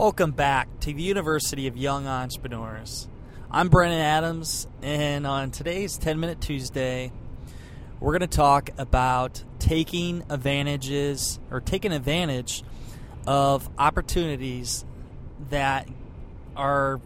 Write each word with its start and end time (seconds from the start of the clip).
Welcome 0.00 0.30
back 0.30 0.80
to 0.80 0.94
the 0.94 1.02
University 1.02 1.66
of 1.66 1.76
Young 1.76 2.06
Entrepreneurs. 2.06 3.06
I'm 3.50 3.68
Brandon 3.68 4.00
Adams, 4.00 4.66
and 4.80 5.26
on 5.26 5.50
today's 5.50 5.98
10 5.98 6.18
Minute 6.18 6.40
Tuesday, 6.40 7.12
we're 8.00 8.12
going 8.12 8.26
to 8.26 8.36
talk 8.36 8.70
about 8.78 9.44
taking 9.58 10.24
advantages 10.30 11.38
or 11.50 11.60
taking 11.60 11.92
advantage 11.92 12.64
of 13.26 13.68
opportunities 13.78 14.86
that 15.50 15.86
are 16.56 16.98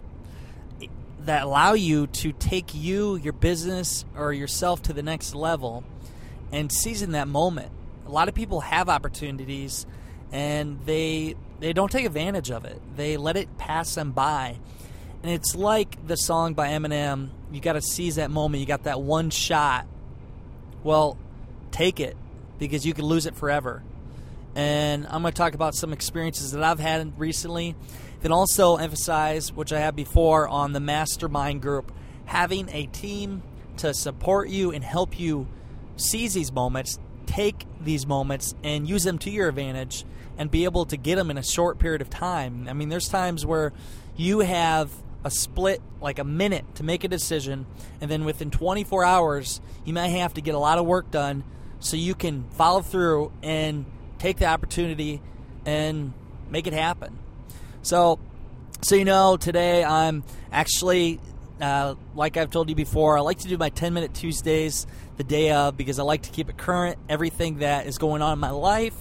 that 1.18 1.42
allow 1.42 1.72
you 1.72 2.06
to 2.06 2.30
take 2.30 2.76
you, 2.76 3.16
your 3.16 3.32
business, 3.32 4.04
or 4.16 4.32
yourself 4.32 4.82
to 4.82 4.92
the 4.92 5.02
next 5.02 5.34
level 5.34 5.82
and 6.52 6.70
seizing 6.70 7.10
that 7.10 7.26
moment. 7.26 7.72
A 8.06 8.10
lot 8.10 8.28
of 8.28 8.36
people 8.36 8.60
have 8.60 8.88
opportunities 8.88 9.84
and 10.30 10.78
they 10.86 11.34
they 11.64 11.72
don't 11.72 11.90
take 11.90 12.04
advantage 12.04 12.50
of 12.50 12.66
it. 12.66 12.78
They 12.94 13.16
let 13.16 13.38
it 13.38 13.56
pass 13.56 13.94
them 13.94 14.12
by. 14.12 14.58
And 15.22 15.32
it's 15.32 15.56
like 15.56 16.06
the 16.06 16.14
song 16.14 16.52
by 16.52 16.68
Eminem, 16.68 17.30
you 17.50 17.62
got 17.62 17.72
to 17.72 17.80
seize 17.80 18.16
that 18.16 18.30
moment. 18.30 18.60
You 18.60 18.66
got 18.66 18.82
that 18.82 19.00
one 19.00 19.30
shot. 19.30 19.86
Well, 20.82 21.16
take 21.70 22.00
it 22.00 22.18
because 22.58 22.84
you 22.84 22.92
can 22.92 23.06
lose 23.06 23.24
it 23.24 23.34
forever. 23.34 23.82
And 24.54 25.06
I'm 25.06 25.22
going 25.22 25.32
to 25.32 25.38
talk 25.38 25.54
about 25.54 25.74
some 25.74 25.94
experiences 25.94 26.52
that 26.52 26.62
I've 26.62 26.80
had 26.80 27.18
recently. 27.18 27.74
Then 28.20 28.30
also 28.30 28.76
emphasize, 28.76 29.50
which 29.50 29.72
I 29.72 29.80
have 29.80 29.96
before, 29.96 30.46
on 30.46 30.72
the 30.72 30.80
mastermind 30.80 31.62
group, 31.62 31.92
having 32.26 32.68
a 32.68 32.84
team 32.88 33.42
to 33.78 33.94
support 33.94 34.50
you 34.50 34.70
and 34.70 34.84
help 34.84 35.18
you 35.18 35.48
seize 35.96 36.34
these 36.34 36.52
moments, 36.52 36.98
take 37.24 37.64
these 37.80 38.06
moments, 38.06 38.54
and 38.62 38.86
use 38.86 39.04
them 39.04 39.16
to 39.20 39.30
your 39.30 39.48
advantage 39.48 40.04
and 40.38 40.50
be 40.50 40.64
able 40.64 40.84
to 40.86 40.96
get 40.96 41.16
them 41.16 41.30
in 41.30 41.38
a 41.38 41.42
short 41.42 41.78
period 41.78 42.00
of 42.00 42.10
time. 42.10 42.66
I 42.68 42.72
mean, 42.72 42.88
there's 42.88 43.08
times 43.08 43.46
where 43.46 43.72
you 44.16 44.40
have 44.40 44.90
a 45.24 45.30
split, 45.30 45.80
like 46.00 46.18
a 46.18 46.24
minute, 46.24 46.64
to 46.76 46.82
make 46.82 47.02
a 47.02 47.08
decision, 47.08 47.66
and 48.00 48.10
then 48.10 48.24
within 48.24 48.50
24 48.50 49.04
hours, 49.04 49.60
you 49.84 49.94
might 49.94 50.08
have 50.08 50.34
to 50.34 50.40
get 50.40 50.54
a 50.54 50.58
lot 50.58 50.78
of 50.78 50.84
work 50.84 51.10
done 51.10 51.44
so 51.80 51.96
you 51.96 52.14
can 52.14 52.44
follow 52.50 52.82
through 52.82 53.32
and 53.42 53.86
take 54.18 54.36
the 54.36 54.46
opportunity 54.46 55.20
and 55.64 56.12
make 56.50 56.66
it 56.66 56.72
happen. 56.72 57.18
So, 57.82 58.18
so 58.82 58.96
you 58.96 59.04
know, 59.04 59.36
today 59.36 59.82
I'm 59.82 60.24
actually, 60.52 61.20
uh, 61.60 61.94
like 62.14 62.36
I've 62.36 62.50
told 62.50 62.68
you 62.68 62.74
before, 62.74 63.16
I 63.16 63.22
like 63.22 63.38
to 63.40 63.48
do 63.48 63.56
my 63.56 63.70
10 63.70 63.94
minute 63.94 64.14
Tuesdays 64.14 64.86
the 65.16 65.24
day 65.24 65.52
of 65.52 65.76
because 65.76 65.98
I 65.98 66.02
like 66.02 66.22
to 66.22 66.30
keep 66.30 66.50
it 66.50 66.56
current, 66.56 66.98
everything 67.08 67.58
that 67.58 67.86
is 67.86 67.98
going 67.98 68.20
on 68.20 68.34
in 68.34 68.38
my 68.38 68.50
life 68.50 68.96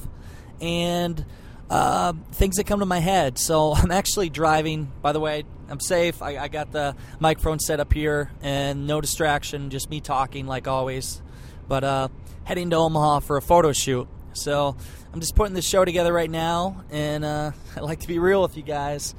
and 0.61 1.25
uh, 1.69 2.13
things 2.33 2.57
that 2.57 2.65
come 2.65 2.79
to 2.79 2.85
my 2.85 2.99
head. 2.99 3.37
So 3.37 3.73
I'm 3.75 3.91
actually 3.91 4.29
driving. 4.29 4.91
By 5.01 5.11
the 5.11 5.19
way, 5.19 5.43
I'm 5.69 5.79
safe. 5.79 6.21
I, 6.21 6.37
I, 6.37 6.47
got 6.47 6.71
the 6.71 6.95
microphone 7.19 7.59
set 7.59 7.79
up 7.79 7.93
here 7.93 8.31
and 8.41 8.85
no 8.85 9.01
distraction, 9.01 9.69
just 9.69 9.89
me 9.89 10.01
talking 10.01 10.45
like 10.45 10.67
always. 10.67 11.21
But 11.67 11.83
uh, 11.83 12.07
heading 12.43 12.69
to 12.71 12.75
Omaha 12.75 13.21
for 13.21 13.37
a 13.37 13.41
photo 13.41 13.71
shoot. 13.71 14.07
So 14.33 14.75
I'm 15.13 15.19
just 15.19 15.35
putting 15.35 15.53
this 15.53 15.67
show 15.67 15.85
together 15.85 16.11
right 16.11 16.29
now, 16.29 16.83
and 16.91 17.23
uh, 17.23 17.51
I 17.77 17.79
like 17.79 18.01
to 18.01 18.07
be 18.07 18.19
real 18.19 18.41
with 18.41 18.57
you 18.57 18.63
guys. 18.63 19.15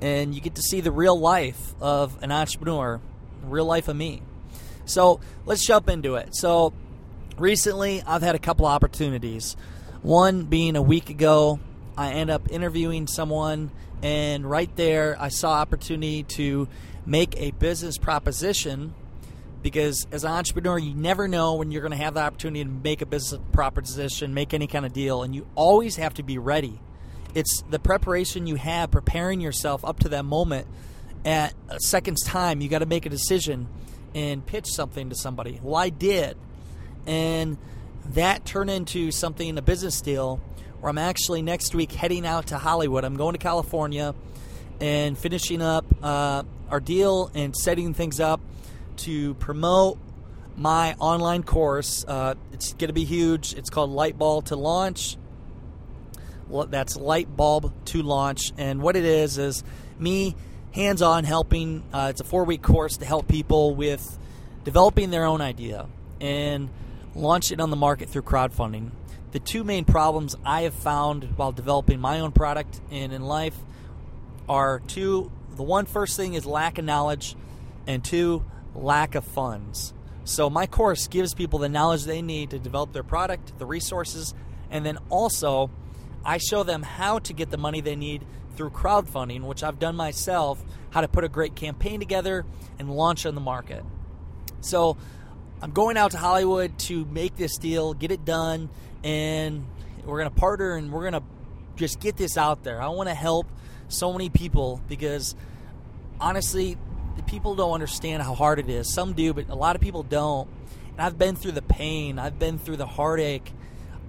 And 0.00 0.34
you 0.34 0.40
get 0.40 0.54
to 0.54 0.62
see 0.62 0.80
the 0.80 0.92
real 0.92 1.18
life 1.18 1.74
of 1.80 2.22
an 2.22 2.30
entrepreneur, 2.30 3.00
real 3.42 3.64
life 3.64 3.88
of 3.88 3.96
me. 3.96 4.22
So 4.84 5.20
let's 5.44 5.66
jump 5.66 5.88
into 5.88 6.14
it. 6.14 6.36
So 6.36 6.72
recently, 7.36 8.02
I've 8.06 8.22
had 8.22 8.36
a 8.36 8.38
couple 8.38 8.66
opportunities. 8.66 9.56
One 10.02 10.44
being 10.44 10.76
a 10.76 10.82
week 10.82 11.10
ago, 11.10 11.58
I 11.96 12.12
end 12.12 12.30
up 12.30 12.50
interviewing 12.50 13.08
someone, 13.08 13.72
and 14.02 14.48
right 14.48 14.74
there, 14.76 15.16
I 15.18 15.28
saw 15.28 15.54
opportunity 15.54 16.22
to 16.22 16.68
make 17.04 17.36
a 17.36 17.50
business 17.52 17.98
proposition 17.98 18.94
because 19.60 20.06
as 20.12 20.22
an 20.22 20.30
entrepreneur, 20.30 20.78
you 20.78 20.94
never 20.94 21.26
know 21.26 21.54
when 21.54 21.72
you're 21.72 21.82
going 21.82 21.90
to 21.90 21.98
have 21.98 22.14
the 22.14 22.20
opportunity 22.20 22.62
to 22.62 22.70
make 22.70 23.02
a 23.02 23.06
business 23.06 23.40
proposition, 23.50 24.34
make 24.34 24.54
any 24.54 24.68
kind 24.68 24.86
of 24.86 24.92
deal, 24.92 25.24
and 25.24 25.34
you 25.34 25.46
always 25.56 25.96
have 25.96 26.14
to 26.14 26.22
be 26.22 26.38
ready. 26.38 26.80
It's 27.34 27.62
the 27.68 27.80
preparation 27.80 28.46
you 28.46 28.54
have, 28.54 28.92
preparing 28.92 29.40
yourself 29.40 29.84
up 29.84 29.98
to 30.00 30.08
that 30.10 30.24
moment. 30.24 30.68
At 31.24 31.54
a 31.68 31.80
second's 31.80 32.22
time, 32.22 32.60
you 32.60 32.68
got 32.68 32.78
to 32.78 32.86
make 32.86 33.04
a 33.04 33.08
decision 33.08 33.66
and 34.14 34.46
pitch 34.46 34.66
something 34.68 35.10
to 35.10 35.16
somebody. 35.16 35.58
Well, 35.60 35.74
I 35.74 35.88
did, 35.88 36.36
and 37.04 37.58
that 38.14 38.44
turn 38.44 38.68
into 38.68 39.10
something, 39.10 39.56
a 39.58 39.62
business 39.62 40.00
deal, 40.00 40.40
where 40.80 40.90
I'm 40.90 40.98
actually 40.98 41.42
next 41.42 41.74
week 41.74 41.92
heading 41.92 42.26
out 42.26 42.48
to 42.48 42.58
Hollywood. 42.58 43.04
I'm 43.04 43.16
going 43.16 43.34
to 43.34 43.38
California 43.38 44.14
and 44.80 45.18
finishing 45.18 45.60
up 45.60 45.84
uh, 46.02 46.44
our 46.70 46.80
deal 46.80 47.30
and 47.34 47.54
setting 47.56 47.94
things 47.94 48.20
up 48.20 48.40
to 48.98 49.34
promote 49.34 49.98
my 50.56 50.94
online 50.94 51.42
course. 51.42 52.04
Uh, 52.06 52.34
it's 52.52 52.72
going 52.74 52.88
to 52.88 52.94
be 52.94 53.04
huge. 53.04 53.54
It's 53.54 53.70
called 53.70 53.90
Lightbulb 53.90 54.46
to 54.46 54.56
Launch. 54.56 55.16
Well, 56.48 56.66
that's 56.66 56.96
Lightbulb 56.96 57.72
to 57.86 58.02
Launch. 58.02 58.52
And 58.56 58.80
what 58.80 58.96
it 58.96 59.04
is 59.04 59.38
is 59.38 59.62
me 59.98 60.34
hands 60.72 61.02
on 61.02 61.24
helping. 61.24 61.84
Uh, 61.92 62.08
it's 62.10 62.20
a 62.20 62.24
four 62.24 62.44
week 62.44 62.62
course 62.62 62.96
to 62.98 63.04
help 63.04 63.28
people 63.28 63.74
with 63.74 64.18
developing 64.64 65.10
their 65.10 65.24
own 65.24 65.40
idea. 65.40 65.86
And 66.20 66.70
launch 67.14 67.52
it 67.52 67.60
on 67.60 67.70
the 67.70 67.76
market 67.76 68.08
through 68.08 68.22
crowdfunding. 68.22 68.90
The 69.32 69.40
two 69.40 69.64
main 69.64 69.84
problems 69.84 70.36
I 70.44 70.62
have 70.62 70.74
found 70.74 71.24
while 71.36 71.52
developing 71.52 72.00
my 72.00 72.20
own 72.20 72.32
product 72.32 72.80
and 72.90 73.12
in 73.12 73.22
life 73.22 73.56
are 74.48 74.80
two. 74.86 75.30
The 75.56 75.62
one 75.62 75.86
first 75.86 76.16
thing 76.16 76.34
is 76.34 76.46
lack 76.46 76.78
of 76.78 76.84
knowledge, 76.84 77.36
and 77.86 78.04
two, 78.04 78.44
lack 78.74 79.14
of 79.14 79.24
funds. 79.24 79.92
So, 80.24 80.50
my 80.50 80.66
course 80.66 81.08
gives 81.08 81.34
people 81.34 81.58
the 81.58 81.70
knowledge 81.70 82.04
they 82.04 82.22
need 82.22 82.50
to 82.50 82.58
develop 82.58 82.92
their 82.92 83.02
product, 83.02 83.58
the 83.58 83.66
resources, 83.66 84.34
and 84.70 84.84
then 84.84 84.98
also 85.08 85.70
I 86.24 86.36
show 86.36 86.62
them 86.62 86.82
how 86.82 87.18
to 87.20 87.32
get 87.32 87.50
the 87.50 87.56
money 87.56 87.80
they 87.80 87.96
need 87.96 88.26
through 88.54 88.70
crowdfunding, 88.70 89.42
which 89.42 89.62
I've 89.62 89.78
done 89.78 89.96
myself, 89.96 90.62
how 90.90 91.00
to 91.00 91.08
put 91.08 91.24
a 91.24 91.28
great 91.28 91.54
campaign 91.54 91.98
together 91.98 92.44
and 92.78 92.90
launch 92.90 93.24
on 93.24 93.34
the 93.34 93.40
market. 93.40 93.82
So, 94.60 94.98
I'm 95.60 95.72
going 95.72 95.96
out 95.96 96.12
to 96.12 96.18
Hollywood 96.18 96.78
to 96.80 97.04
make 97.06 97.36
this 97.36 97.58
deal, 97.58 97.92
get 97.92 98.12
it 98.12 98.24
done, 98.24 98.68
and 99.02 99.66
we're 100.04 100.18
going 100.18 100.30
to 100.30 100.36
partner 100.36 100.76
and 100.76 100.92
we're 100.92 101.10
going 101.10 101.20
to 101.20 101.22
just 101.74 101.98
get 102.00 102.16
this 102.16 102.36
out 102.36 102.62
there. 102.62 102.80
I 102.80 102.88
want 102.88 103.08
to 103.08 103.14
help 103.14 103.46
so 103.88 104.12
many 104.12 104.30
people 104.30 104.80
because 104.88 105.34
honestly, 106.20 106.76
people 107.26 107.54
don't 107.54 107.72
understand 107.72 108.22
how 108.22 108.34
hard 108.34 108.58
it 108.58 108.68
is. 108.68 108.92
Some 108.92 109.14
do, 109.14 109.34
but 109.34 109.48
a 109.48 109.54
lot 109.54 109.76
of 109.76 109.82
people 109.82 110.02
don't. 110.02 110.48
And 110.92 111.00
I've 111.00 111.18
been 111.18 111.36
through 111.36 111.52
the 111.52 111.62
pain, 111.62 112.18
I've 112.18 112.38
been 112.38 112.58
through 112.58 112.76
the 112.76 112.86
heartache, 112.86 113.52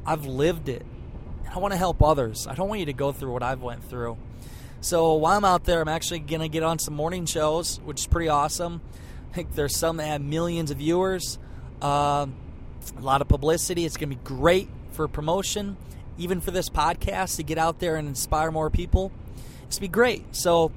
I've 0.05 0.25
lived 0.25 0.69
it. 0.69 0.85
And 1.45 1.53
I 1.53 1.57
want 1.59 1.71
to 1.71 1.77
help 1.77 2.03
others. 2.03 2.47
I 2.47 2.55
don't 2.55 2.69
want 2.69 2.79
you 2.79 2.85
to 2.87 2.93
go 2.93 3.11
through 3.11 3.33
what 3.33 3.43
I've 3.43 3.61
went 3.61 3.83
through. 3.83 4.17
So 4.81 5.15
while 5.15 5.35
I'm 5.35 5.45
out 5.45 5.65
there, 5.65 5.81
I'm 5.81 5.89
actually 5.89 6.19
going 6.19 6.41
to 6.41 6.47
get 6.47 6.63
on 6.63 6.79
some 6.79 6.93
morning 6.93 7.25
shows, 7.25 7.79
which 7.83 8.01
is 8.01 8.07
pretty 8.07 8.29
awesome. 8.29 8.81
I 9.31 9.33
think 9.35 9.53
there's 9.53 9.75
some 9.75 9.97
that 9.97 10.05
have 10.05 10.21
millions 10.21 10.71
of 10.71 10.77
viewers, 10.77 11.37
uh, 11.81 12.27
a 12.97 13.01
lot 13.01 13.21
of 13.21 13.27
publicity. 13.27 13.85
It's 13.85 13.97
going 13.97 14.09
to 14.09 14.15
be 14.15 14.23
great 14.23 14.69
for 14.91 15.07
promotion, 15.07 15.77
even 16.17 16.41
for 16.41 16.51
this 16.51 16.69
podcast 16.69 17.37
to 17.37 17.43
get 17.43 17.57
out 17.57 17.79
there 17.79 17.95
and 17.95 18.07
inspire 18.07 18.51
more 18.51 18.69
people. 18.69 19.11
It's 19.67 19.77
going 19.77 19.77
to 19.77 19.81
be 19.81 19.87
great. 19.87 20.35
So, 20.35 20.71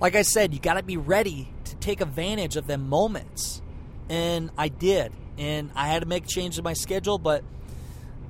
like 0.00 0.14
I 0.14 0.22
said, 0.22 0.54
you 0.54 0.60
got 0.60 0.74
to 0.74 0.82
be 0.82 0.96
ready 0.96 1.48
to 1.64 1.76
take 1.76 2.00
advantage 2.00 2.56
of 2.56 2.66
them 2.66 2.88
moments. 2.88 3.60
And 4.08 4.50
I 4.56 4.68
did. 4.68 5.12
And 5.38 5.70
I 5.74 5.88
had 5.88 6.02
to 6.02 6.08
make 6.08 6.24
a 6.24 6.28
change 6.28 6.58
in 6.58 6.64
my 6.64 6.72
schedule, 6.72 7.18
but 7.18 7.42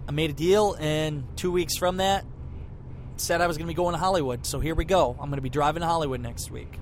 I 0.09 0.13
made 0.13 0.31
a 0.31 0.35
deal. 0.35 0.77
And 0.79 1.25
two 1.37 1.53
weeks 1.53 1.77
from 1.77 1.99
that, 1.99 2.25
said 3.17 3.41
I 3.41 3.47
was 3.47 3.57
going 3.57 3.67
to 3.67 3.71
be 3.71 3.77
going 3.77 3.93
to 3.93 3.99
Hollywood. 3.99 4.47
So 4.47 4.61
here 4.61 4.75
we 4.75 4.85
go. 4.85 5.13
I'm 5.13 5.29
going 5.29 5.39
to 5.39 5.43
be 5.43 5.51
driving 5.51 5.81
to 5.81 5.87
Hollywood 5.87 6.21
next 6.21 6.51
week. 6.51 6.79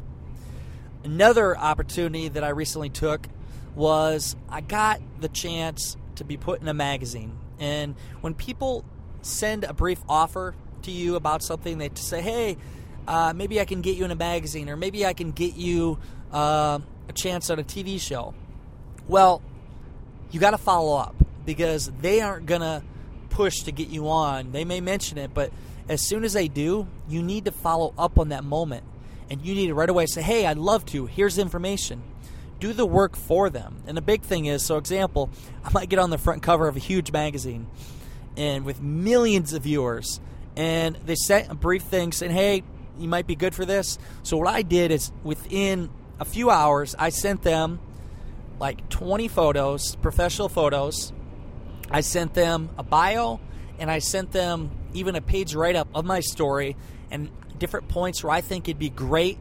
Another 1.04 1.56
opportunity 1.56 2.28
that 2.28 2.42
I 2.42 2.48
recently 2.48 2.88
took 2.88 3.28
was 3.74 4.36
I 4.48 4.60
got 4.60 5.00
the 5.20 5.28
chance 5.28 5.96
to 6.16 6.24
be 6.24 6.36
put 6.36 6.60
in 6.60 6.68
a 6.68 6.74
magazine. 6.74 7.38
And 7.58 7.94
when 8.20 8.34
people 8.34 8.84
send 9.22 9.64
a 9.64 9.72
brief 9.72 10.00
offer 10.08 10.54
to 10.82 10.90
you 10.90 11.16
about 11.16 11.42
something, 11.42 11.78
they 11.78 11.90
say, 11.94 12.20
hey, 12.20 12.56
uh, 13.06 13.32
maybe 13.34 13.60
I 13.60 13.64
can 13.64 13.80
get 13.80 13.96
you 13.96 14.04
in 14.04 14.10
a 14.10 14.16
magazine, 14.16 14.68
or 14.68 14.76
maybe 14.76 15.04
I 15.04 15.12
can 15.12 15.32
get 15.32 15.56
you 15.56 15.98
uh, 16.32 16.78
a 17.08 17.12
chance 17.12 17.50
on 17.50 17.58
a 17.58 17.64
TV 17.64 18.00
show. 18.00 18.34
Well, 19.08 19.42
you 20.30 20.40
got 20.40 20.52
to 20.52 20.58
follow 20.58 20.96
up 20.96 21.14
because 21.44 21.90
they 22.00 22.20
aren't 22.20 22.46
going 22.46 22.62
to 22.62 22.82
push 23.30 23.60
to 23.62 23.72
get 23.72 23.88
you 23.88 24.08
on. 24.08 24.52
They 24.52 24.64
may 24.64 24.80
mention 24.80 25.18
it, 25.18 25.34
but 25.34 25.52
as 25.88 26.06
soon 26.06 26.24
as 26.24 26.32
they 26.32 26.48
do, 26.48 26.88
you 27.08 27.22
need 27.22 27.44
to 27.44 27.50
follow 27.50 27.92
up 27.98 28.18
on 28.18 28.30
that 28.30 28.44
moment. 28.44 28.84
And 29.30 29.44
you 29.44 29.54
need 29.54 29.68
to 29.68 29.74
right 29.74 29.88
away 29.88 30.06
say, 30.06 30.22
hey, 30.22 30.46
I'd 30.46 30.58
love 30.58 30.84
to. 30.86 31.06
Here's 31.06 31.38
information. 31.38 32.02
Do 32.64 32.72
the 32.72 32.86
work 32.86 33.14
for 33.14 33.50
them. 33.50 33.82
And 33.86 33.94
the 33.94 34.00
big 34.00 34.22
thing 34.22 34.46
is, 34.46 34.64
so 34.64 34.78
example, 34.78 35.28
I 35.62 35.70
might 35.74 35.90
get 35.90 35.98
on 35.98 36.08
the 36.08 36.16
front 36.16 36.42
cover 36.42 36.66
of 36.66 36.76
a 36.76 36.78
huge 36.78 37.12
magazine 37.12 37.66
and 38.38 38.64
with 38.64 38.80
millions 38.80 39.52
of 39.52 39.64
viewers, 39.64 40.18
and 40.56 40.96
they 41.04 41.14
sent 41.14 41.52
a 41.52 41.54
brief 41.54 41.82
thing 41.82 42.10
saying, 42.10 42.32
hey, 42.32 42.62
you 42.98 43.06
might 43.06 43.26
be 43.26 43.34
good 43.34 43.54
for 43.54 43.66
this. 43.66 43.98
So 44.22 44.38
what 44.38 44.48
I 44.48 44.62
did 44.62 44.92
is 44.92 45.12
within 45.22 45.90
a 46.18 46.24
few 46.24 46.48
hours, 46.48 46.94
I 46.98 47.10
sent 47.10 47.42
them 47.42 47.80
like 48.58 48.88
20 48.88 49.28
photos, 49.28 49.96
professional 49.96 50.48
photos. 50.48 51.12
I 51.90 52.00
sent 52.00 52.32
them 52.32 52.70
a 52.78 52.82
bio 52.82 53.40
and 53.78 53.90
I 53.90 53.98
sent 53.98 54.32
them 54.32 54.70
even 54.94 55.16
a 55.16 55.20
page 55.20 55.54
write 55.54 55.76
up 55.76 55.88
of 55.94 56.06
my 56.06 56.20
story 56.20 56.76
and 57.10 57.28
different 57.58 57.88
points 57.88 58.24
where 58.24 58.32
I 58.32 58.40
think 58.40 58.70
it'd 58.70 58.78
be 58.78 58.88
great 58.88 59.38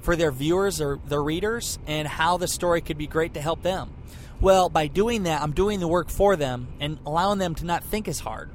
for 0.00 0.16
their 0.16 0.30
viewers 0.30 0.80
or 0.80 0.98
their 1.06 1.22
readers 1.22 1.78
and 1.86 2.06
how 2.06 2.36
the 2.36 2.48
story 2.48 2.80
could 2.80 2.98
be 2.98 3.06
great 3.06 3.34
to 3.34 3.40
help 3.40 3.62
them. 3.62 3.92
Well, 4.40 4.68
by 4.68 4.86
doing 4.86 5.24
that, 5.24 5.42
I'm 5.42 5.52
doing 5.52 5.80
the 5.80 5.88
work 5.88 6.10
for 6.10 6.36
them 6.36 6.68
and 6.80 6.98
allowing 7.06 7.38
them 7.38 7.54
to 7.56 7.64
not 7.64 7.82
think 7.82 8.06
as 8.06 8.20
hard. 8.20 8.50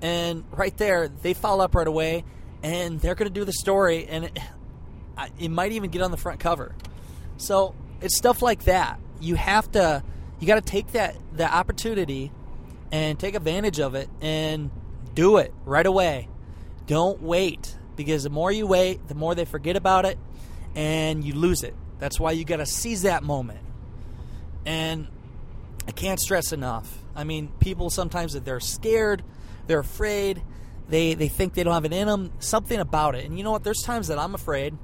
And 0.00 0.44
right 0.50 0.76
there, 0.76 1.08
they 1.08 1.34
follow 1.34 1.64
up 1.64 1.74
right 1.74 1.86
away 1.86 2.24
and 2.62 3.00
they're 3.00 3.14
going 3.14 3.28
to 3.28 3.34
do 3.34 3.44
the 3.44 3.52
story 3.52 4.06
and 4.06 4.24
it, 4.24 4.38
it 5.38 5.48
might 5.50 5.72
even 5.72 5.90
get 5.90 6.02
on 6.02 6.10
the 6.10 6.16
front 6.16 6.40
cover. 6.40 6.74
So 7.36 7.74
it's 8.00 8.16
stuff 8.16 8.42
like 8.42 8.64
that. 8.64 8.98
You 9.20 9.34
have 9.34 9.70
to, 9.72 10.02
you 10.40 10.46
got 10.46 10.56
to 10.56 10.60
take 10.60 10.92
that 10.92 11.16
the 11.32 11.52
opportunity 11.52 12.32
and 12.90 13.18
take 13.18 13.34
advantage 13.34 13.78
of 13.80 13.94
it 13.94 14.08
and 14.20 14.70
do 15.14 15.36
it 15.36 15.52
right 15.64 15.86
away. 15.86 16.28
Don't 16.86 17.22
wait 17.22 17.76
because 17.96 18.24
the 18.24 18.30
more 18.30 18.50
you 18.50 18.66
wait, 18.66 19.06
the 19.08 19.14
more 19.14 19.34
they 19.34 19.44
forget 19.44 19.76
about 19.76 20.04
it 20.04 20.18
and 20.74 21.24
you 21.24 21.34
lose 21.34 21.62
it. 21.62 21.74
That's 21.98 22.18
why 22.18 22.32
you 22.32 22.44
got 22.44 22.56
to 22.56 22.66
seize 22.66 23.02
that 23.02 23.22
moment. 23.22 23.60
And 24.64 25.08
I 25.86 25.92
can't 25.92 26.20
stress 26.20 26.52
enough. 26.52 26.98
I 27.14 27.24
mean, 27.24 27.48
people 27.60 27.90
sometimes 27.90 28.32
that 28.32 28.44
they're 28.44 28.60
scared, 28.60 29.22
they're 29.66 29.80
afraid, 29.80 30.42
they 30.88 31.14
they 31.14 31.28
think 31.28 31.54
they 31.54 31.62
don't 31.62 31.74
have 31.74 31.84
it 31.84 31.92
in 31.92 32.06
them. 32.06 32.32
Something 32.38 32.80
about 32.80 33.14
it. 33.14 33.24
And 33.24 33.38
you 33.38 33.44
know 33.44 33.50
what? 33.50 33.64
There's 33.64 33.82
times 33.82 34.08
that 34.08 34.18
I'm 34.18 34.34
afraid, 34.34 34.76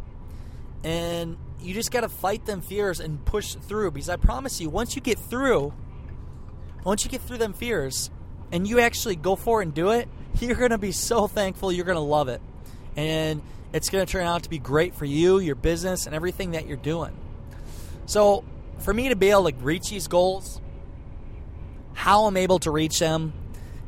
and 0.84 1.36
you 1.60 1.74
just 1.74 1.90
got 1.90 2.00
to 2.00 2.08
fight 2.08 2.46
them 2.46 2.60
fears 2.60 3.00
and 3.00 3.24
push 3.24 3.54
through. 3.54 3.90
Because 3.92 4.08
I 4.08 4.16
promise 4.16 4.60
you, 4.60 4.70
once 4.70 4.94
you 4.96 5.02
get 5.02 5.18
through, 5.18 5.72
once 6.84 7.04
you 7.04 7.10
get 7.10 7.20
through 7.20 7.38
them 7.38 7.52
fears, 7.52 8.10
and 8.52 8.66
you 8.66 8.80
actually 8.80 9.16
go 9.16 9.36
for 9.36 9.60
it 9.60 9.66
and 9.66 9.74
do 9.74 9.90
it, 9.90 10.08
you're 10.40 10.68
to 10.68 10.78
be 10.78 10.92
so 10.92 11.26
thankful. 11.26 11.72
You're 11.72 11.84
to 11.96 12.00
love 12.00 12.28
it, 12.28 12.40
and 12.98 13.42
it's 13.72 13.90
going 13.90 14.04
to 14.04 14.10
turn 14.10 14.26
out 14.26 14.42
to 14.42 14.50
be 14.50 14.58
great 14.58 14.92
for 14.92 15.04
you, 15.04 15.38
your 15.38 15.54
business, 15.54 16.06
and 16.06 16.16
everything 16.16 16.50
that 16.50 16.66
you're 16.66 16.76
doing. 16.76 17.16
So, 18.06 18.44
for 18.80 18.92
me 18.92 19.10
to 19.10 19.16
be 19.16 19.30
able 19.30 19.48
to 19.48 19.56
reach 19.58 19.90
these 19.90 20.08
goals, 20.08 20.60
how 21.94 22.24
I'm 22.24 22.36
able 22.36 22.58
to 22.60 22.72
reach 22.72 22.98
them 22.98 23.32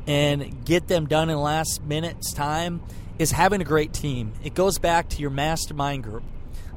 and 0.07 0.63
get 0.63 0.87
them 0.87 1.07
done 1.07 1.29
in 1.29 1.35
the 1.35 1.41
last 1.41 1.83
minute's 1.83 2.33
time 2.33 2.81
is 3.19 3.31
having 3.31 3.59
a 3.59 3.65
great 3.65 3.91
team. 3.91 4.31
It 4.45 4.53
goes 4.53 4.79
back 4.79 5.09
to 5.09 5.19
your 5.19 5.29
mastermind 5.29 6.03
group. 6.03 6.23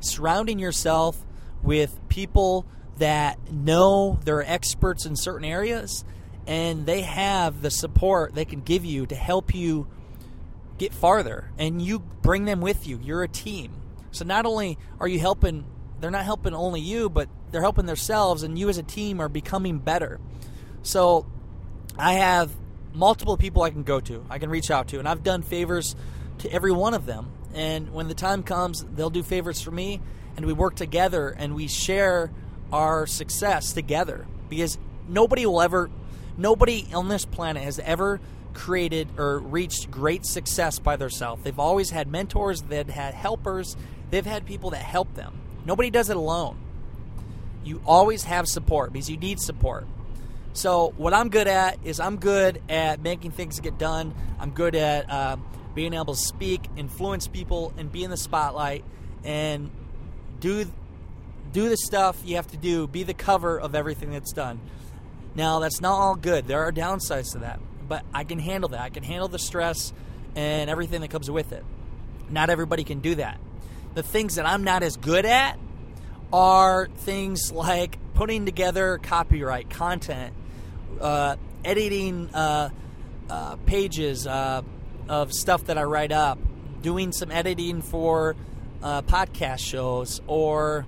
Surrounding 0.01 0.59
yourself 0.59 1.17
with 1.63 1.97
people 2.09 2.67
that 2.99 3.53
know 3.53 4.19
they're 4.25 4.43
experts 4.43 5.07
in 5.07 5.15
certain 5.15 5.45
areas 5.45 6.05
and 6.49 6.85
they 6.85 7.03
have 7.03 7.63
the 7.63 7.71
support 7.71 8.35
they 8.35 8.45
can 8.45 8.61
give 8.61 8.85
you 8.85 9.07
to 9.07 9.15
help 9.15 9.55
you 9.55 9.87
get 10.79 10.93
farther 10.93 11.51
and 11.59 11.81
you 11.81 11.99
bring 11.99 12.45
them 12.45 12.61
with 12.61 12.87
you. 12.87 12.99
You're 13.03 13.23
a 13.23 13.29
team. 13.29 13.73
So 14.11 14.25
not 14.25 14.47
only 14.47 14.79
are 15.01 15.09
you 15.09 15.19
helping 15.19 15.65
they're 16.01 16.11
not 16.11 16.25
helping 16.25 16.55
only 16.55 16.81
you, 16.81 17.09
but 17.09 17.29
they're 17.51 17.63
helping 17.63 17.87
themselves 17.87 18.43
and 18.43 18.59
you 18.59 18.69
as 18.69 18.77
a 18.77 18.83
team 18.83 19.21
are 19.21 19.29
becoming 19.29 19.79
better. 19.79 20.21
So 20.83 21.25
I 21.97 22.15
have 22.15 22.51
multiple 22.93 23.37
people 23.37 23.63
I 23.63 23.71
can 23.71 23.85
go 23.85 24.01
to, 24.01 24.25
I 24.29 24.39
can 24.39 24.51
reach 24.51 24.71
out 24.71 24.89
to, 24.89 24.99
and 24.99 25.09
I've 25.09 25.23
done 25.23 25.43
favors 25.43 25.97
to 26.39 26.53
every 26.53 26.73
one 26.73 26.95
of 26.95 27.07
them. 27.07 27.33
And 27.55 27.93
when 27.93 28.09
the 28.09 28.15
time 28.15 28.43
comes, 28.43 28.85
they'll 28.85 29.11
do 29.11 29.23
favors 29.23 29.63
for 29.63 29.71
me, 29.71 30.01
and 30.37 30.45
we 30.45 30.53
work 30.53 30.75
together 30.75 31.31
and 31.31 31.55
we 31.55 31.69
share 31.69 32.31
our 32.73 33.07
success 33.07 33.73
together. 33.73 34.27
Because 34.49 34.79
nobody 35.09 35.47
will 35.47 35.63
ever, 35.63 35.91
nobody 36.37 36.87
on 36.93 37.09
this 37.09 37.25
planet 37.25 37.63
has 37.63 37.79
ever 37.79 38.21
created 38.55 39.09
or 39.19 39.39
reached 39.39 39.91
great 39.91 40.25
success 40.25 40.79
by 40.79 40.97
themselves. 40.97 41.43
They've 41.43 41.59
always 41.59 41.91
had 41.91 42.09
mentors, 42.09 42.63
they've 42.63 42.89
had 42.89 43.15
helpers, 43.15 43.77
they've 44.11 44.25
had 44.25 44.47
people 44.47 44.71
that 44.71 44.83
help 44.83 45.15
them. 45.15 45.41
Nobody 45.65 45.91
does 45.91 46.11
it 46.11 46.17
alone. 46.17 46.59
You 47.65 47.83
always 47.87 48.25
have 48.25 48.47
support 48.47 48.93
because 48.93 49.11
you 49.11 49.17
need 49.17 49.41
support. 49.41 49.87
So 50.53 50.95
what 50.97 51.13
I'm 51.13 51.31
good 51.31 51.49
at 51.49 51.79
is 51.85 51.99
I'm 51.99 52.17
good 52.17 52.63
at 52.69 53.03
making 53.03 53.33
things 53.33 53.59
get 53.59 53.77
done. 53.77 54.15
I'm 54.39 54.51
good 54.51 54.77
at 54.77 55.11
uh, 55.11 55.37
being 55.75 55.95
able 55.95 56.15
to 56.15 56.21
speak, 56.21 56.63
influence 56.77 57.27
people, 57.27 57.73
and 57.77 57.91
be 57.91 58.05
in 58.05 58.11
the 58.11 58.17
spotlight, 58.17 58.85
and 59.25 59.71
do 60.39 60.65
do 61.53 61.69
the 61.69 61.77
stuff 61.77 62.21
you 62.25 62.37
have 62.37 62.47
to 62.49 62.57
do. 62.57 62.87
Be 62.87 63.03
the 63.03 63.15
cover 63.15 63.59
of 63.59 63.75
everything 63.75 64.13
that's 64.13 64.33
done. 64.33 64.61
Now 65.35 65.59
that's 65.59 65.81
not 65.81 65.99
all 65.99 66.15
good. 66.15 66.47
There 66.47 66.63
are 66.63 66.73
downsides 66.73 67.33
to 67.33 67.39
that, 67.39 67.59
but 67.89 68.05
I 68.13 68.25
can 68.25 68.39
handle 68.39 68.71
that. 68.71 68.81
I 68.81 68.91
can 68.91 69.03
handle 69.03 69.29
the 69.29 69.39
stress 69.39 69.93
and 70.35 70.69
everything 70.71 71.01
that 71.03 71.11
comes 71.11 71.31
with 71.31 71.53
it. 71.53 71.65
Not 72.31 72.51
everybody 72.51 72.85
can 72.85 73.01
do 73.01 73.15
that. 73.17 73.39
The 73.95 74.03
things 74.03 74.37
that 74.37 74.47
I'm 74.47 74.65
not 74.65 74.83
as 74.83 74.97
good 74.97 75.25
at 75.25 75.59
are 76.33 76.89
things 76.99 77.53
like 77.53 77.99
putting 78.15 78.45
together 78.47 78.99
copyright 79.03 79.71
content 79.71 80.35
uh, 81.01 81.37
editing 81.65 82.29
uh, 82.35 82.71
uh, 83.29 83.57
pages 83.67 84.27
uh, 84.27 84.63
of 85.09 85.33
stuff 85.33 85.65
that 85.65 85.79
I 85.79 85.85
write 85.85 86.13
up, 86.13 86.39
doing 86.83 87.13
some 87.13 87.31
editing 87.31 87.83
for 87.83 88.37
uh, 88.83 89.03
podcast 89.03 89.61
shows 89.61 90.21
or 90.27 90.87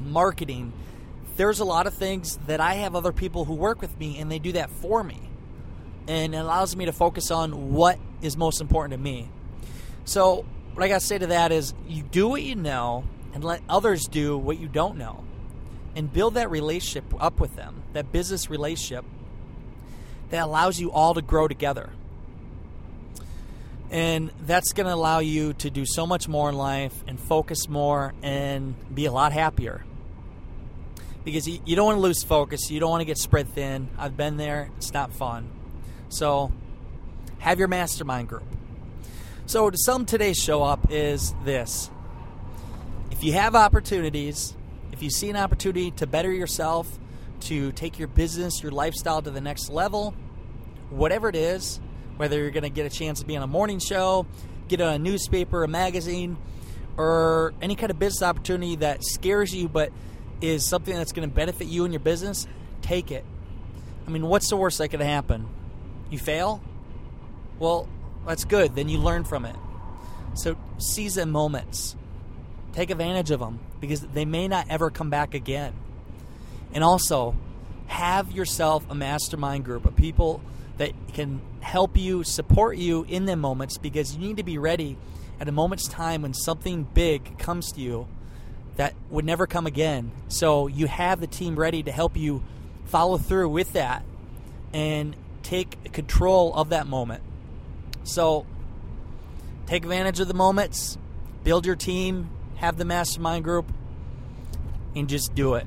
marketing. 0.00 0.72
There's 1.36 1.60
a 1.60 1.64
lot 1.64 1.86
of 1.86 1.94
things 1.94 2.38
that 2.46 2.60
I 2.60 2.74
have 2.74 2.96
other 2.96 3.12
people 3.12 3.44
who 3.44 3.54
work 3.54 3.80
with 3.80 3.98
me 3.98 4.18
and 4.18 4.30
they 4.30 4.38
do 4.38 4.52
that 4.52 4.70
for 4.70 5.04
me. 5.04 5.25
And 6.08 6.34
it 6.34 6.38
allows 6.38 6.76
me 6.76 6.84
to 6.84 6.92
focus 6.92 7.30
on 7.30 7.72
what 7.72 7.98
is 8.22 8.36
most 8.36 8.60
important 8.60 8.92
to 8.92 8.98
me. 8.98 9.28
So, 10.04 10.44
what 10.74 10.84
I 10.84 10.88
got 10.88 11.00
to 11.00 11.06
say 11.06 11.18
to 11.18 11.28
that 11.28 11.52
is 11.52 11.74
you 11.88 12.02
do 12.02 12.28
what 12.28 12.42
you 12.42 12.54
know 12.54 13.04
and 13.34 13.42
let 13.42 13.62
others 13.68 14.06
do 14.06 14.36
what 14.36 14.58
you 14.58 14.68
don't 14.68 14.98
know 14.98 15.24
and 15.96 16.12
build 16.12 16.34
that 16.34 16.50
relationship 16.50 17.04
up 17.18 17.40
with 17.40 17.56
them, 17.56 17.82
that 17.94 18.12
business 18.12 18.50
relationship 18.50 19.04
that 20.30 20.44
allows 20.44 20.78
you 20.78 20.92
all 20.92 21.14
to 21.14 21.22
grow 21.22 21.48
together. 21.48 21.90
And 23.90 24.30
that's 24.42 24.72
going 24.72 24.86
to 24.86 24.92
allow 24.92 25.20
you 25.20 25.54
to 25.54 25.70
do 25.70 25.86
so 25.86 26.06
much 26.06 26.28
more 26.28 26.48
in 26.50 26.56
life 26.56 26.92
and 27.06 27.18
focus 27.18 27.68
more 27.68 28.12
and 28.22 28.74
be 28.94 29.06
a 29.06 29.12
lot 29.12 29.32
happier. 29.32 29.84
Because 31.24 31.48
you, 31.48 31.76
don't 31.76 31.86
want 31.86 31.96
to 31.96 32.00
lose 32.00 32.22
focus, 32.22 32.70
you 32.70 32.78
don't 32.78 32.90
want 32.90 33.00
to 33.00 33.06
get 33.06 33.18
spread 33.18 33.48
thin. 33.48 33.88
I've 33.98 34.16
been 34.16 34.36
there, 34.36 34.70
it's 34.76 34.92
not 34.92 35.12
fun. 35.12 35.48
So, 36.08 36.52
have 37.38 37.58
your 37.58 37.68
mastermind 37.68 38.28
group. 38.28 38.44
So, 39.46 39.70
to 39.70 39.76
sum 39.78 40.06
today's 40.06 40.36
show 40.36 40.62
up, 40.62 40.90
is 40.90 41.34
this 41.44 41.90
if 43.10 43.24
you 43.24 43.32
have 43.32 43.54
opportunities, 43.54 44.54
if 44.92 45.02
you 45.02 45.10
see 45.10 45.30
an 45.30 45.36
opportunity 45.36 45.90
to 45.92 46.06
better 46.06 46.32
yourself, 46.32 46.98
to 47.40 47.72
take 47.72 47.98
your 47.98 48.08
business, 48.08 48.62
your 48.62 48.72
lifestyle 48.72 49.22
to 49.22 49.30
the 49.30 49.40
next 49.40 49.70
level, 49.70 50.14
whatever 50.90 51.28
it 51.28 51.36
is, 51.36 51.80
whether 52.16 52.38
you're 52.38 52.50
going 52.50 52.62
to 52.62 52.70
get 52.70 52.86
a 52.86 52.94
chance 52.94 53.20
to 53.20 53.26
be 53.26 53.36
on 53.36 53.42
a 53.42 53.46
morning 53.46 53.78
show, 53.78 54.26
get 54.68 54.80
on 54.80 54.94
a 54.94 54.98
newspaper, 54.98 55.64
a 55.64 55.68
magazine, 55.68 56.36
or 56.96 57.54
any 57.60 57.76
kind 57.76 57.90
of 57.90 57.98
business 57.98 58.22
opportunity 58.22 58.76
that 58.76 59.04
scares 59.04 59.54
you 59.54 59.68
but 59.68 59.92
is 60.40 60.66
something 60.66 60.94
that's 60.94 61.12
going 61.12 61.28
to 61.28 61.34
benefit 61.34 61.66
you 61.66 61.84
and 61.84 61.92
your 61.92 62.00
business, 62.00 62.46
take 62.82 63.10
it. 63.10 63.24
I 64.06 64.10
mean, 64.10 64.26
what's 64.26 64.48
the 64.48 64.56
worst 64.56 64.78
that 64.78 64.88
could 64.88 65.00
happen? 65.00 65.48
You 66.10 66.18
fail? 66.18 66.60
Well, 67.58 67.88
that's 68.26 68.44
good. 68.44 68.74
Then 68.74 68.88
you 68.88 68.98
learn 68.98 69.24
from 69.24 69.44
it. 69.44 69.56
So 70.34 70.56
seize 70.78 71.14
the 71.14 71.26
moments. 71.26 71.96
Take 72.72 72.90
advantage 72.90 73.30
of 73.30 73.40
them 73.40 73.60
because 73.80 74.02
they 74.02 74.24
may 74.24 74.48
not 74.48 74.66
ever 74.68 74.90
come 74.90 75.10
back 75.10 75.34
again. 75.34 75.72
And 76.72 76.84
also, 76.84 77.34
have 77.86 78.32
yourself 78.32 78.84
a 78.90 78.94
mastermind 78.94 79.64
group 79.64 79.86
of 79.86 79.96
people 79.96 80.42
that 80.76 80.92
can 81.14 81.40
help 81.60 81.96
you, 81.96 82.22
support 82.22 82.76
you 82.76 83.04
in 83.08 83.24
the 83.24 83.36
moments 83.36 83.78
because 83.78 84.14
you 84.14 84.20
need 84.20 84.36
to 84.36 84.42
be 84.42 84.58
ready 84.58 84.98
at 85.40 85.48
a 85.48 85.52
moment's 85.52 85.88
time 85.88 86.22
when 86.22 86.34
something 86.34 86.84
big 86.94 87.38
comes 87.38 87.72
to 87.72 87.80
you 87.80 88.06
that 88.76 88.94
would 89.08 89.24
never 89.24 89.46
come 89.46 89.66
again. 89.66 90.10
So 90.28 90.66
you 90.66 90.86
have 90.86 91.20
the 91.20 91.26
team 91.26 91.56
ready 91.56 91.82
to 91.82 91.92
help 91.92 92.16
you 92.16 92.42
follow 92.84 93.16
through 93.16 93.48
with 93.48 93.72
that 93.72 94.04
and 94.72 95.16
take 95.46 95.92
control 95.92 96.52
of 96.54 96.70
that 96.70 96.88
moment. 96.88 97.22
So 98.02 98.46
take 99.66 99.84
advantage 99.84 100.18
of 100.18 100.26
the 100.26 100.34
moments, 100.34 100.98
build 101.44 101.64
your 101.64 101.76
team, 101.76 102.30
have 102.56 102.76
the 102.76 102.84
mastermind 102.84 103.44
group, 103.44 103.70
and 104.96 105.08
just 105.08 105.34
do 105.36 105.54
it. 105.54 105.66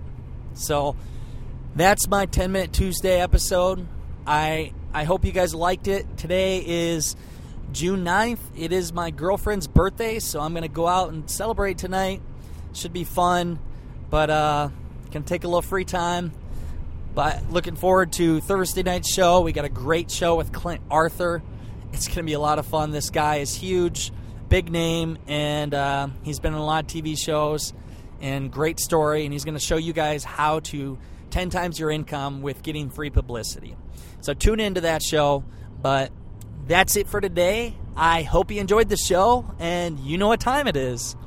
So 0.54 0.98
that's 1.76 2.10
my 2.10 2.26
10 2.26 2.52
minute 2.52 2.74
Tuesday 2.74 3.22
episode. 3.22 3.88
I 4.28 4.74
I 4.94 5.06
hope 5.06 5.24
you 5.24 5.32
guys 5.32 5.56
liked 5.56 5.88
it. 5.88 6.18
Today 6.18 6.62
is 6.66 7.16
June 7.72 8.04
9th. 8.04 8.40
It 8.58 8.74
is 8.74 8.92
my 8.92 9.12
girlfriend's 9.12 9.68
birthday, 9.68 10.20
so 10.20 10.42
I'm 10.42 10.52
going 10.52 10.64
to 10.64 10.68
go 10.68 10.88
out 10.88 11.14
and 11.14 11.30
celebrate 11.30 11.78
tonight. 11.78 12.22
Should 12.74 12.92
be 12.92 13.06
fun, 13.06 13.60
but 14.10 14.30
uh 14.30 14.70
can 15.12 15.24
take 15.24 15.46
a 15.46 15.48
little 15.48 15.62
free 15.62 15.86
time. 15.86 16.34
But 17.20 17.52
looking 17.52 17.76
forward 17.76 18.14
to 18.14 18.40
Thursday 18.40 18.82
night's 18.82 19.14
show. 19.14 19.42
We 19.42 19.52
got 19.52 19.66
a 19.66 19.70
great 19.70 20.10
show 20.10 20.38
with 20.38 20.54
Clint 20.54 20.80
Arthur. 20.90 21.44
It's 21.92 22.08
going 22.08 22.20
to 22.20 22.24
be 22.24 22.32
a 22.32 22.40
lot 22.40 22.60
of 22.60 22.66
fun. 22.66 22.92
This 22.92 23.10
guy 23.10 23.40
is 23.40 23.54
huge, 23.54 24.14
big 24.48 24.72
name, 24.72 25.18
and 25.28 25.74
uh, 25.74 26.08
he's 26.24 26.40
been 26.40 26.54
in 26.54 26.60
a 26.60 26.66
lot 26.66 26.86
of 26.86 26.90
TV 26.90 27.20
shows 27.20 27.74
and 28.22 28.50
great 28.50 28.80
story. 28.80 29.26
And 29.26 29.34
he's 29.34 29.44
going 29.44 29.58
to 29.58 29.60
show 29.60 29.76
you 29.76 29.92
guys 29.92 30.24
how 30.24 30.62
to 30.62 30.98
10 31.32 31.50
times 31.50 31.78
your 31.78 31.92
income 31.92 32.42
with 32.42 32.64
getting 32.64 32.90
free 32.90 33.10
publicity. 33.10 33.76
So 34.22 34.34
tune 34.34 34.62
into 34.62 34.80
that 34.80 35.04
show. 35.04 35.44
But 35.82 36.14
that's 36.68 36.96
it 36.96 37.10
for 37.10 37.20
today. 37.20 37.76
I 37.98 38.22
hope 38.22 38.50
you 38.50 38.62
enjoyed 38.62 38.88
the 38.88 38.96
show, 38.96 39.54
and 39.60 40.00
you 40.00 40.18
know 40.18 40.30
what 40.30 40.40
time 40.40 40.68
it 40.68 40.78
is. 40.78 41.18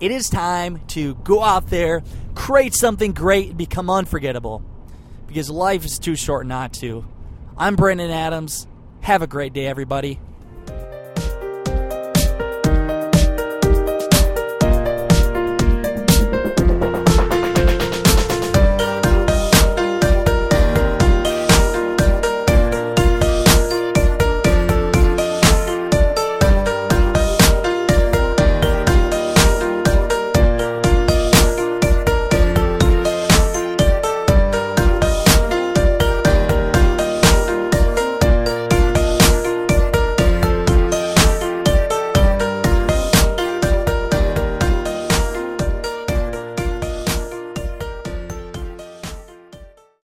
It 0.00 0.10
is 0.10 0.28
time 0.30 0.80
to 0.88 1.14
go 1.14 1.44
out 1.44 1.68
there, 1.68 2.02
create 2.34 2.74
something 2.74 3.12
great, 3.12 3.50
and 3.50 3.56
become 3.56 3.88
unforgettable. 3.88 4.64
Because 5.28 5.48
life 5.50 5.84
is 5.84 5.98
too 6.00 6.16
short 6.16 6.46
not 6.46 6.72
to. 6.74 7.04
I'm 7.56 7.76
Brandon 7.76 8.10
Adams. 8.10 8.66
Have 9.02 9.22
a 9.22 9.26
great 9.26 9.52
day, 9.52 9.66
everybody. 9.66 10.18